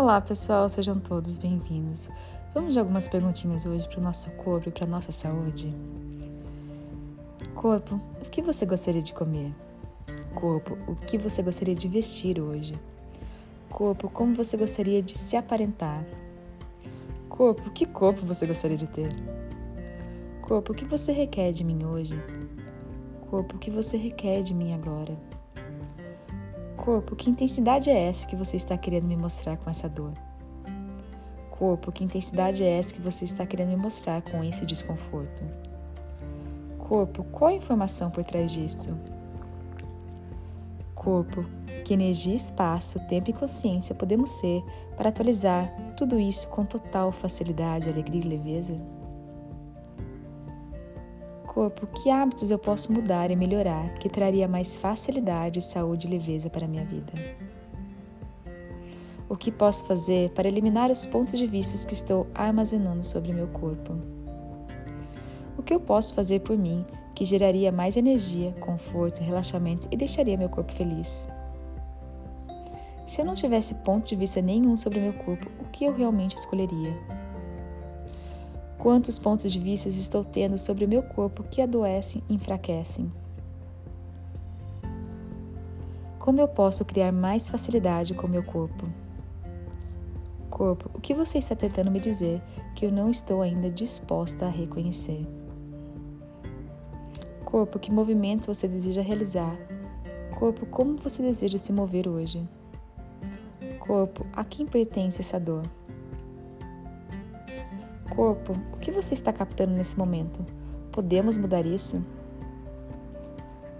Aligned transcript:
Olá 0.00 0.18
pessoal, 0.18 0.66
sejam 0.66 0.98
todos 0.98 1.36
bem-vindos. 1.36 2.08
Vamos 2.54 2.72
de 2.72 2.80
algumas 2.80 3.06
perguntinhas 3.06 3.66
hoje 3.66 3.86
para 3.86 3.98
o 3.98 4.02
nosso 4.02 4.30
corpo 4.30 4.70
e 4.70 4.72
para 4.72 4.84
a 4.84 4.88
nossa 4.88 5.12
saúde? 5.12 5.74
Corpo, 7.54 8.00
o 8.18 8.30
que 8.30 8.40
você 8.40 8.64
gostaria 8.64 9.02
de 9.02 9.12
comer? 9.12 9.54
Corpo, 10.34 10.78
o 10.90 10.96
que 10.96 11.18
você 11.18 11.42
gostaria 11.42 11.74
de 11.74 11.86
vestir 11.86 12.40
hoje? 12.40 12.80
Corpo, 13.68 14.08
como 14.08 14.34
você 14.34 14.56
gostaria 14.56 15.02
de 15.02 15.18
se 15.18 15.36
aparentar? 15.36 16.02
Corpo, 17.28 17.70
que 17.70 17.84
corpo 17.84 18.24
você 18.24 18.46
gostaria 18.46 18.78
de 18.78 18.86
ter? 18.86 19.10
Corpo, 20.40 20.72
o 20.72 20.74
que 20.74 20.86
você 20.86 21.12
requer 21.12 21.52
de 21.52 21.62
mim 21.62 21.84
hoje? 21.84 22.18
Corpo, 23.28 23.56
o 23.56 23.58
que 23.58 23.70
você 23.70 23.98
requer 23.98 24.40
de 24.40 24.54
mim 24.54 24.72
agora? 24.72 25.14
Corpo, 26.80 27.14
que 27.14 27.28
intensidade 27.28 27.90
é 27.90 28.08
essa 28.08 28.26
que 28.26 28.34
você 28.34 28.56
está 28.56 28.76
querendo 28.76 29.06
me 29.06 29.14
mostrar 29.14 29.58
com 29.58 29.68
essa 29.68 29.86
dor? 29.86 30.14
Corpo, 31.50 31.92
que 31.92 32.02
intensidade 32.02 32.64
é 32.64 32.78
essa 32.78 32.94
que 32.94 33.02
você 33.02 33.22
está 33.26 33.44
querendo 33.44 33.68
me 33.68 33.76
mostrar 33.76 34.22
com 34.22 34.42
esse 34.42 34.64
desconforto? 34.64 35.44
Corpo, 36.78 37.22
qual 37.24 37.50
a 37.50 37.54
informação 37.54 38.10
por 38.10 38.24
trás 38.24 38.50
disso? 38.50 38.96
Corpo, 40.94 41.44
que 41.84 41.92
energia, 41.92 42.34
espaço, 42.34 42.98
tempo 43.00 43.28
e 43.28 43.34
consciência 43.34 43.94
podemos 43.94 44.30
ser 44.30 44.64
para 44.96 45.10
atualizar 45.10 45.70
tudo 45.98 46.18
isso 46.18 46.48
com 46.48 46.64
total 46.64 47.12
facilidade, 47.12 47.90
alegria 47.90 48.22
e 48.22 48.28
leveza? 48.28 48.99
Corpo, 51.50 51.84
que 51.88 52.08
hábitos 52.08 52.52
eu 52.52 52.58
posso 52.58 52.92
mudar 52.92 53.28
e 53.28 53.34
melhorar 53.34 53.94
que 53.94 54.08
traria 54.08 54.46
mais 54.46 54.76
facilidade, 54.76 55.60
saúde 55.60 56.06
e 56.06 56.10
leveza 56.10 56.48
para 56.48 56.64
a 56.64 56.68
minha 56.68 56.84
vida? 56.84 57.12
O 59.28 59.36
que 59.36 59.50
posso 59.50 59.84
fazer 59.84 60.30
para 60.30 60.46
eliminar 60.46 60.92
os 60.92 61.04
pontos 61.04 61.36
de 61.36 61.46
vista 61.48 61.86
que 61.86 61.94
estou 61.94 62.28
armazenando 62.32 63.04
sobre 63.04 63.32
meu 63.32 63.48
corpo? 63.48 63.96
O 65.58 65.62
que 65.62 65.74
eu 65.74 65.80
posso 65.80 66.14
fazer 66.14 66.40
por 66.40 66.56
mim 66.56 66.86
que 67.16 67.24
geraria 67.24 67.72
mais 67.72 67.96
energia, 67.96 68.52
conforto, 68.60 69.20
relaxamento 69.20 69.88
e 69.90 69.96
deixaria 69.96 70.36
meu 70.36 70.48
corpo 70.48 70.70
feliz? 70.72 71.26
Se 73.08 73.20
eu 73.20 73.24
não 73.24 73.34
tivesse 73.34 73.74
ponto 73.74 74.08
de 74.08 74.14
vista 74.14 74.40
nenhum 74.40 74.76
sobre 74.76 75.00
meu 75.00 75.12
corpo, 75.12 75.50
o 75.60 75.64
que 75.64 75.84
eu 75.84 75.92
realmente 75.96 76.36
escolheria? 76.36 77.19
Quantos 78.80 79.18
pontos 79.18 79.52
de 79.52 79.58
vista 79.58 79.90
estou 79.90 80.24
tendo 80.24 80.58
sobre 80.58 80.86
o 80.86 80.88
meu 80.88 81.02
corpo 81.02 81.42
que 81.42 81.60
adoecem 81.60 82.22
e 82.26 82.34
enfraquecem? 82.34 83.12
Como 86.18 86.40
eu 86.40 86.48
posso 86.48 86.82
criar 86.86 87.12
mais 87.12 87.50
facilidade 87.50 88.14
com 88.14 88.26
o 88.26 88.30
meu 88.30 88.42
corpo? 88.42 88.88
Corpo, 90.48 90.90
o 90.94 91.00
que 91.00 91.12
você 91.12 91.36
está 91.36 91.54
tentando 91.54 91.90
me 91.90 92.00
dizer 92.00 92.40
que 92.74 92.86
eu 92.86 92.90
não 92.90 93.10
estou 93.10 93.42
ainda 93.42 93.68
disposta 93.68 94.46
a 94.46 94.48
reconhecer? 94.48 95.26
Corpo, 97.44 97.78
que 97.78 97.92
movimentos 97.92 98.46
você 98.46 98.66
deseja 98.66 99.02
realizar? 99.02 99.58
Corpo, 100.38 100.64
como 100.64 100.96
você 100.96 101.22
deseja 101.22 101.58
se 101.58 101.70
mover 101.70 102.08
hoje? 102.08 102.48
Corpo, 103.78 104.24
a 104.32 104.42
quem 104.42 104.64
pertence 104.64 105.20
essa 105.20 105.38
dor? 105.38 105.68
Corpo, 108.10 108.54
o 108.72 108.76
que 108.76 108.90
você 108.90 109.14
está 109.14 109.32
captando 109.32 109.72
nesse 109.72 109.96
momento? 109.96 110.44
Podemos 110.90 111.36
mudar 111.36 111.64
isso? 111.64 112.04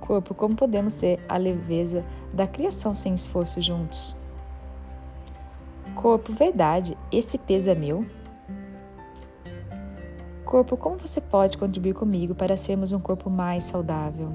Corpo, 0.00 0.34
como 0.34 0.56
podemos 0.56 0.92
ser 0.92 1.20
a 1.28 1.36
leveza 1.36 2.04
da 2.32 2.46
criação 2.46 2.94
sem 2.94 3.14
esforço 3.14 3.60
juntos? 3.60 4.16
Corpo, 5.94 6.32
verdade, 6.32 6.98
esse 7.10 7.38
peso 7.38 7.70
é 7.70 7.74
meu? 7.74 8.04
Corpo, 10.44 10.76
como 10.76 10.98
você 10.98 11.20
pode 11.20 11.56
contribuir 11.56 11.94
comigo 11.94 12.34
para 12.34 12.56
sermos 12.56 12.92
um 12.92 13.00
corpo 13.00 13.30
mais 13.30 13.64
saudável? 13.64 14.32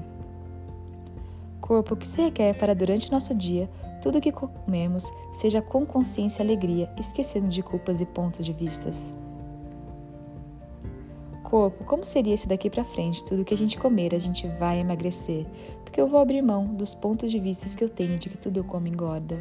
Corpo, 1.60 1.94
o 1.94 1.96
que 1.96 2.08
se 2.08 2.20
requer 2.20 2.54
para 2.58 2.74
durante 2.74 3.12
nosso 3.12 3.34
dia 3.34 3.70
tudo 4.02 4.18
o 4.18 4.20
que 4.20 4.32
comemos 4.32 5.10
seja 5.32 5.62
com 5.62 5.86
consciência 5.86 6.42
e 6.42 6.46
alegria, 6.46 6.92
esquecendo 6.98 7.48
de 7.48 7.62
culpas 7.62 8.00
e 8.00 8.06
pontos 8.06 8.44
de 8.44 8.52
vistas? 8.52 9.14
Corpo, 11.52 11.84
como 11.84 12.02
seria 12.02 12.34
se 12.34 12.48
daqui 12.48 12.70
para 12.70 12.82
frente 12.82 13.22
tudo 13.22 13.44
que 13.44 13.52
a 13.52 13.58
gente 13.58 13.78
comer 13.78 14.14
a 14.14 14.18
gente 14.18 14.48
vai 14.58 14.78
emagrecer? 14.78 15.46
Porque 15.84 16.00
eu 16.00 16.06
vou 16.06 16.18
abrir 16.18 16.40
mão 16.40 16.64
dos 16.74 16.94
pontos 16.94 17.30
de 17.30 17.38
vista 17.38 17.68
que 17.76 17.84
eu 17.84 17.90
tenho 17.90 18.16
de 18.16 18.30
que 18.30 18.38
tudo 18.38 18.60
eu 18.60 18.64
como 18.64 18.88
engorda. 18.88 19.38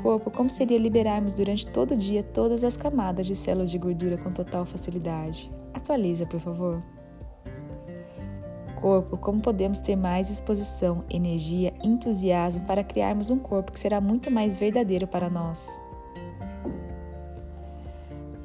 Corpo, 0.00 0.30
como 0.30 0.48
seria 0.48 0.78
liberarmos 0.78 1.34
durante 1.34 1.66
todo 1.66 1.94
o 1.94 1.96
dia 1.96 2.22
todas 2.22 2.62
as 2.62 2.76
camadas 2.76 3.26
de 3.26 3.34
células 3.34 3.72
de 3.72 3.78
gordura 3.78 4.16
com 4.16 4.30
total 4.30 4.64
facilidade? 4.64 5.50
Atualiza, 5.74 6.24
por 6.24 6.38
favor. 6.38 6.80
Corpo, 8.80 9.18
como 9.18 9.40
podemos 9.40 9.80
ter 9.80 9.96
mais 9.96 10.30
exposição, 10.30 11.04
energia, 11.10 11.74
entusiasmo 11.82 12.64
para 12.66 12.84
criarmos 12.84 13.30
um 13.30 13.38
corpo 13.40 13.72
que 13.72 13.80
será 13.80 14.00
muito 14.00 14.30
mais 14.30 14.56
verdadeiro 14.56 15.08
para 15.08 15.28
nós? 15.28 15.68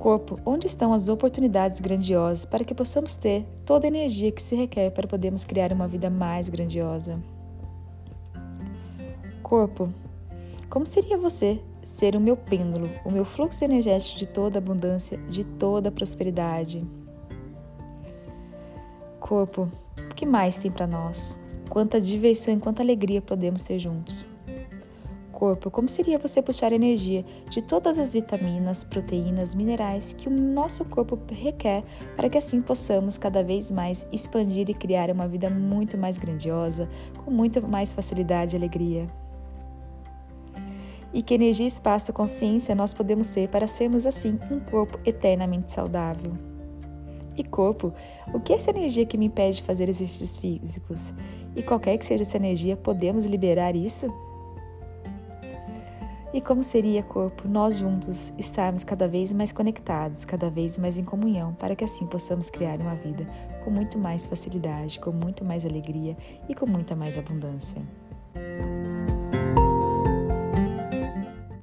Corpo, 0.04 0.38
onde 0.46 0.68
estão 0.68 0.92
as 0.92 1.08
oportunidades 1.08 1.80
grandiosas 1.80 2.44
para 2.44 2.66
que 2.66 2.76
possamos 2.76 3.16
ter 3.16 3.46
toda 3.66 3.86
a 3.86 3.88
energia 3.88 4.34
que 4.34 4.42
se 4.42 4.54
requer 4.54 4.92
para 4.92 5.08
podermos 5.08 5.46
criar 5.46 5.72
uma 5.72 5.88
vida 5.88 6.10
mais 6.10 6.50
grandiosa? 6.50 7.24
Corpo, 9.42 9.94
como 10.70 10.86
seria 10.86 11.18
você 11.18 11.58
ser 11.82 12.18
o 12.18 12.20
meu 12.20 12.36
pêndulo, 12.36 12.90
o 13.06 13.12
meu 13.12 13.24
fluxo 13.24 13.64
energético 13.64 14.20
de 14.20 14.26
toda 14.26 14.58
abundância, 14.58 15.18
de 15.30 15.46
toda 15.46 15.90
prosperidade? 15.90 16.86
Corpo, 19.22 19.72
o 20.12 20.16
que 20.16 20.26
mais 20.26 20.58
tem 20.58 20.70
para 20.70 20.86
nós? 20.86 21.34
Quanta 21.70 22.02
diversão 22.02 22.54
e 22.56 22.60
quanta 22.60 22.84
alegria 22.84 23.22
podemos 23.22 23.64
ter 23.64 23.80
juntos? 23.80 24.33
Corpo, 25.44 25.70
como 25.70 25.90
seria 25.90 26.18
você 26.18 26.42
puxar 26.42 26.72
energia 26.72 27.26
de 27.50 27.62
todas 27.62 28.00
as 28.00 28.14
vitaminas, 28.14 28.86
proteínas, 28.86 29.54
minerais 29.54 30.14
que 30.14 30.30
o 30.30 30.32
nosso 30.32 30.86
corpo 30.86 31.20
requer 31.34 31.84
para 32.16 32.30
que 32.30 32.38
assim 32.38 32.62
possamos 32.62 33.18
cada 33.18 33.44
vez 33.44 33.70
mais 33.70 34.08
expandir 34.10 34.70
e 34.70 34.74
criar 34.74 35.12
uma 35.12 35.28
vida 35.28 35.50
muito 35.50 35.98
mais 35.98 36.18
grandiosa, 36.18 36.88
com 37.18 37.30
muito 37.30 37.62
mais 37.62 37.94
facilidade 37.94 38.56
e 38.56 38.58
alegria. 38.58 39.10
E 41.14 41.22
que 41.22 41.34
energia, 41.34 41.68
espaço, 41.68 42.14
consciência 42.14 42.74
nós 42.74 42.94
podemos 42.94 43.28
ser 43.28 43.50
para 43.50 43.68
sermos 43.68 44.06
assim 44.06 44.40
um 44.50 44.62
corpo 44.62 44.98
eternamente 45.04 45.74
saudável. 45.74 46.32
E 47.36 47.44
corpo, 47.44 47.92
o 48.34 48.40
que 48.40 48.54
é 48.54 48.56
essa 48.56 48.70
energia 48.70 49.06
que 49.06 49.18
me 49.18 49.26
impede 49.26 49.58
de 49.58 49.64
fazer 49.64 49.90
exercícios 49.90 50.38
físicos? 50.38 51.14
E 51.54 51.62
qualquer 51.62 51.98
que 51.98 52.06
seja 52.06 52.24
essa 52.24 52.38
energia, 52.38 52.78
podemos 52.78 53.26
liberar 53.26 53.76
isso? 53.76 54.08
E 56.34 56.42
como 56.42 56.64
seria, 56.64 57.04
corpo, 57.04 57.48
nós 57.48 57.78
juntos 57.78 58.34
estarmos 58.40 58.84
cada 58.84 59.08
vez 59.08 59.32
mais 59.32 59.52
conectados, 59.52 60.26
cada 60.26 60.50
vez 60.50 60.80
mais 60.80 60.98
em 60.98 61.04
comunhão, 61.04 61.54
para 61.54 61.76
que 61.76 61.84
assim 61.84 62.08
possamos 62.08 62.50
criar 62.50 62.80
uma 62.80 62.96
vida 62.96 63.28
com 63.64 63.70
muito 63.70 64.00
mais 64.00 64.26
facilidade, 64.26 65.00
com 65.00 65.12
muito 65.12 65.46
mais 65.46 65.64
alegria 65.64 66.18
e 66.50 66.56
com 66.56 66.66
muita 66.66 66.96
mais 66.96 67.20
abundância. 67.20 67.80